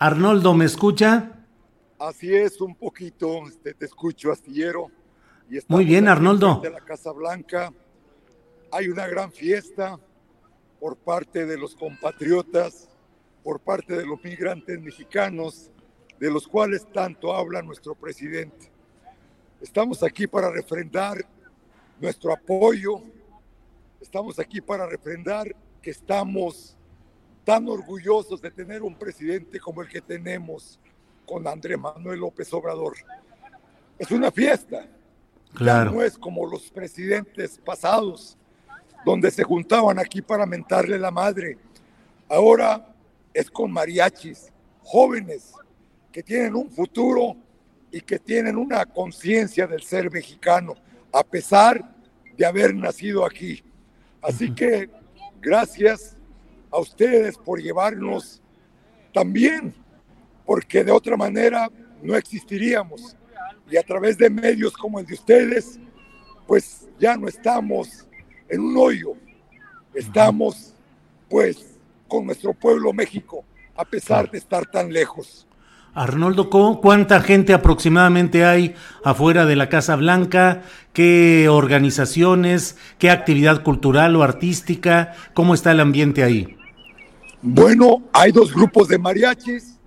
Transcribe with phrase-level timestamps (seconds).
[0.00, 1.44] Arnoldo, ¿me escucha?
[1.98, 4.92] Así es, un poquito, este, te escucho, astillero.
[5.50, 6.60] Y Muy bien, Arnoldo.
[6.62, 7.72] De la Casa Blanca
[8.70, 9.98] hay una gran fiesta
[10.78, 12.88] por parte de los compatriotas,
[13.42, 15.72] por parte de los migrantes mexicanos,
[16.20, 18.70] de los cuales tanto habla nuestro presidente.
[19.60, 21.26] Estamos aquí para refrendar
[22.00, 23.02] nuestro apoyo,
[24.00, 26.77] estamos aquí para refrendar que estamos
[27.48, 30.78] tan orgullosos de tener un presidente como el que tenemos
[31.24, 32.94] con Andrés Manuel López Obrador.
[33.98, 34.86] Es una fiesta.
[35.54, 35.92] Claro.
[35.92, 38.36] no es como los presidentes pasados,
[39.02, 41.56] donde se juntaban aquí para mentarle la madre.
[42.28, 42.94] Ahora
[43.32, 44.52] es con mariachis,
[44.82, 45.54] jóvenes
[46.12, 47.34] que tienen un futuro
[47.90, 50.74] y que tienen una conciencia del ser mexicano,
[51.10, 51.96] a pesar
[52.36, 53.64] de haber nacido aquí.
[54.20, 54.90] Así que
[55.40, 56.17] gracias
[56.70, 58.40] a ustedes por llevarnos
[59.12, 59.74] también,
[60.44, 61.70] porque de otra manera
[62.02, 63.16] no existiríamos.
[63.70, 65.78] Y a través de medios como el de ustedes,
[66.46, 68.06] pues ya no estamos
[68.48, 69.14] en un hoyo,
[69.94, 70.74] estamos
[71.28, 71.78] pues
[72.08, 73.44] con nuestro pueblo México,
[73.76, 75.46] a pesar de estar tan lejos.
[75.94, 78.74] Arnoldo, ¿cuánta gente aproximadamente hay
[79.04, 80.62] afuera de la Casa Blanca?
[80.92, 82.76] ¿Qué organizaciones?
[82.98, 85.12] ¿Qué actividad cultural o artística?
[85.34, 86.57] ¿Cómo está el ambiente ahí?
[87.40, 89.78] Bueno, hay dos grupos de mariachis.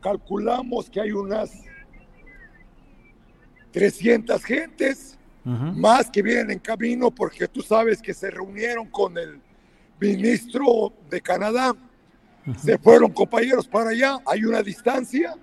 [0.00, 1.50] Calculamos que hay unas
[3.72, 9.38] 300 gentes, más que vienen en camino porque tú sabes que se reunieron con el
[10.00, 11.74] ministro de Canadá.
[12.62, 15.36] Se fueron compañeros para allá, hay una distancia,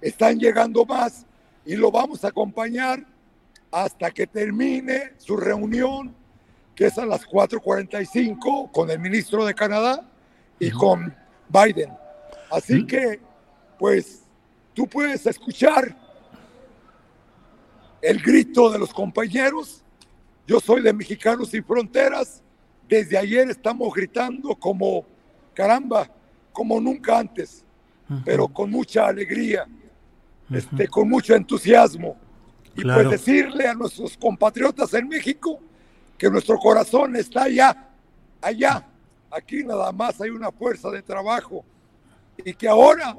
[0.00, 1.26] están llegando más
[1.66, 3.04] y lo vamos a acompañar
[3.72, 6.14] hasta que termine su reunión,
[6.76, 10.10] que es a las 4.45 con el ministro de Canadá
[10.58, 11.14] y con
[11.48, 11.92] Biden.
[12.50, 13.20] Así que,
[13.78, 14.22] pues,
[14.72, 15.96] tú puedes escuchar
[18.00, 19.82] el grito de los compañeros.
[20.46, 22.42] Yo soy de Mexicanos Sin Fronteras.
[22.88, 25.06] Desde ayer estamos gritando como,
[25.54, 26.08] caramba,
[26.52, 27.64] como nunca antes,
[28.24, 29.66] pero con mucha alegría,
[30.50, 32.16] este, con mucho entusiasmo.
[32.76, 35.60] Y pues decirle a nuestros compatriotas en México
[36.18, 37.88] que nuestro corazón está allá,
[38.40, 38.86] allá,
[39.34, 41.64] Aquí nada más hay una fuerza de trabajo
[42.44, 43.16] y que ahora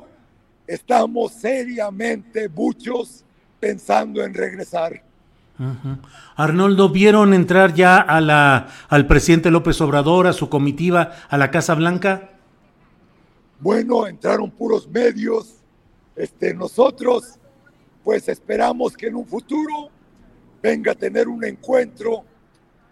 [0.66, 3.26] estamos seriamente muchos
[3.60, 5.04] pensando en regresar.
[6.36, 11.52] Arnoldo, ¿vieron entrar ya a la, al presidente López Obrador, a su comitiva, a la
[11.52, 12.30] Casa Blanca?
[13.60, 15.56] Bueno, entraron puros medios.
[16.16, 17.40] Este, nosotros,
[18.04, 19.90] pues esperamos que en un futuro
[20.62, 22.24] venga a tener un encuentro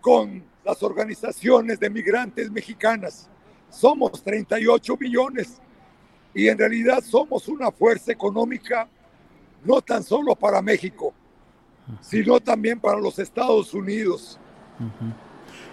[0.02, 3.30] con las organizaciones de migrantes mexicanas.
[3.70, 5.62] Somos 38 millones
[6.34, 8.88] y en realidad somos una fuerza económica
[9.64, 11.14] no tan solo para México,
[12.02, 14.40] sino también para los Estados Unidos.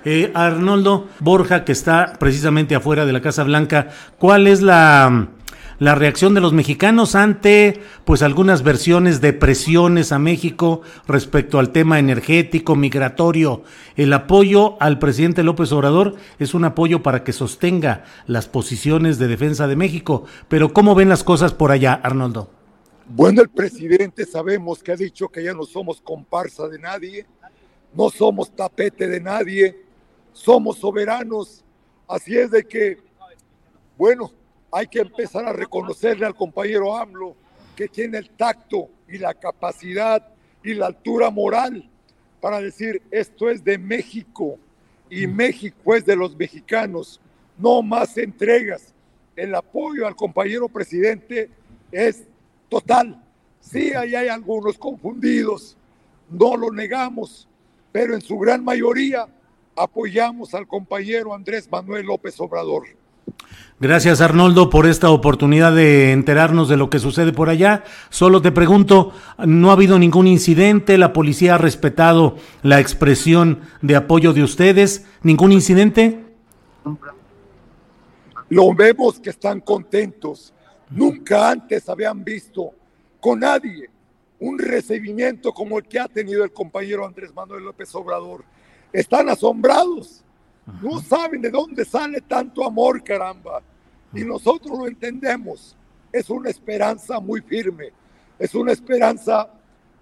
[0.04, 3.88] Eh, Arnoldo Borja, que está precisamente afuera de la Casa Blanca,
[4.18, 5.28] ¿cuál es la
[5.80, 11.70] la reacción de los mexicanos ante pues algunas versiones de presiones a México respecto al
[11.70, 13.64] tema energético, migratorio.
[13.96, 19.26] El apoyo al presidente López Obrador es un apoyo para que sostenga las posiciones de
[19.26, 20.26] defensa de México.
[20.48, 22.50] Pero ¿cómo ven las cosas por allá, Arnoldo?
[23.08, 27.26] Bueno, el presidente sabemos que ha dicho que ya no somos comparsa de nadie,
[27.94, 29.82] no somos tapete de nadie,
[30.34, 31.64] somos soberanos.
[32.06, 32.98] Así es de que,
[33.96, 34.30] bueno,
[34.72, 37.34] hay que empezar a reconocerle al compañero AMLO
[37.76, 40.26] que tiene el tacto y la capacidad
[40.62, 41.88] y la altura moral
[42.40, 44.58] para decir esto es de México
[45.08, 45.34] y mm.
[45.34, 47.20] México es de los mexicanos.
[47.58, 48.94] No más entregas.
[49.36, 51.50] El apoyo al compañero presidente
[51.90, 52.24] es
[52.68, 53.22] total.
[53.60, 55.76] Sí, ahí hay algunos confundidos,
[56.30, 57.46] no lo negamos,
[57.92, 59.26] pero en su gran mayoría
[59.76, 62.99] apoyamos al compañero Andrés Manuel López Obrador.
[63.80, 67.84] Gracias Arnoldo por esta oportunidad de enterarnos de lo que sucede por allá.
[68.10, 70.98] Solo te pregunto, ¿no ha habido ningún incidente?
[70.98, 75.06] ¿La policía ha respetado la expresión de apoyo de ustedes?
[75.22, 76.22] ¿Ningún incidente?
[78.50, 80.52] Lo vemos que están contentos.
[80.90, 82.72] Nunca antes habían visto
[83.18, 83.88] con nadie
[84.40, 88.44] un recibimiento como el que ha tenido el compañero Andrés Manuel López Obrador.
[88.92, 90.24] Están asombrados.
[90.82, 93.62] No saben de dónde sale tanto amor, caramba
[94.12, 95.76] y nosotros lo entendemos.
[96.12, 97.92] Es una esperanza muy firme,
[98.38, 99.48] es una esperanza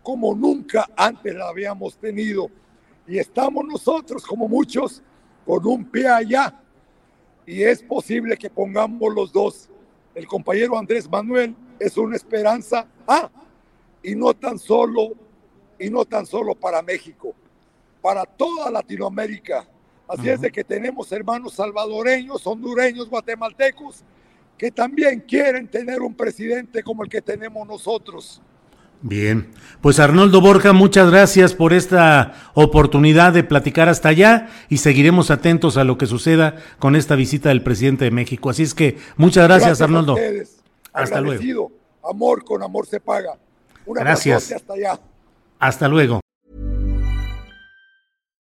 [0.03, 2.51] como nunca antes la habíamos tenido.
[3.07, 5.03] Y estamos nosotros, como muchos,
[5.45, 6.61] con un pie allá.
[7.47, 9.69] Y es posible que pongamos los dos.
[10.15, 13.31] El compañero Andrés Manuel es una esperanza, ah,
[14.03, 15.13] y no tan solo,
[15.79, 17.35] y no tan solo para México,
[18.01, 19.67] para toda Latinoamérica
[20.09, 24.03] Así es de que tenemos hermanos salvadoreños, hondureños, guatemaltecos,
[24.57, 28.41] que también quieren tener un presidente como el que tenemos nosotros.
[29.01, 29.51] Bien,
[29.81, 35.77] pues Arnoldo Borja, muchas gracias por esta oportunidad de platicar hasta allá y seguiremos atentos
[35.77, 38.51] a lo que suceda con esta visita del presidente de México.
[38.51, 40.17] Así es que muchas gracias, Arnoldo.
[40.93, 41.71] Hasta luego.
[42.03, 43.39] Amor con amor se paga.
[43.87, 44.51] gracias.
[44.51, 44.99] Hasta allá.
[45.61, 46.21] Hasta luego.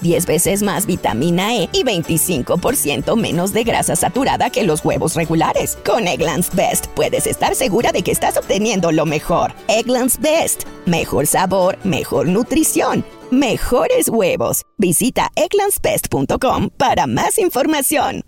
[0.00, 5.78] 10 veces más vitamina E y 25% menos de grasa saturada que los huevos regulares.
[5.84, 9.52] Con Eggland's Best puedes estar segura de que estás obteniendo lo mejor.
[9.68, 10.64] Eggland's Best.
[10.86, 14.62] Mejor sabor, mejor nutrición mejores huevos.
[14.78, 18.22] Visita eclanspest.com para más información.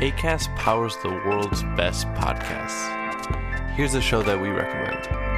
[0.00, 2.88] ACAST powers the world's best podcasts.
[3.76, 5.37] Here's a show that we recommend.